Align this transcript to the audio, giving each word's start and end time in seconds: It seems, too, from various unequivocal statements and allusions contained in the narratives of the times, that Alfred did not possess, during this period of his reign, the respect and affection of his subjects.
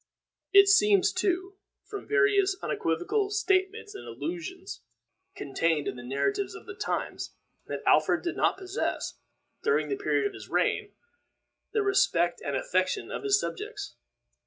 It 0.51 0.67
seems, 0.67 1.13
too, 1.13 1.57
from 1.85 2.07
various 2.07 2.55
unequivocal 2.63 3.29
statements 3.29 3.93
and 3.93 4.07
allusions 4.07 4.81
contained 5.35 5.87
in 5.87 5.95
the 5.95 6.01
narratives 6.01 6.55
of 6.55 6.65
the 6.65 6.73
times, 6.73 7.35
that 7.67 7.83
Alfred 7.85 8.23
did 8.23 8.35
not 8.35 8.57
possess, 8.57 9.19
during 9.61 9.89
this 9.89 10.01
period 10.01 10.25
of 10.25 10.33
his 10.33 10.49
reign, 10.49 10.93
the 11.73 11.83
respect 11.83 12.41
and 12.43 12.55
affection 12.57 13.11
of 13.11 13.21
his 13.21 13.39
subjects. 13.39 13.93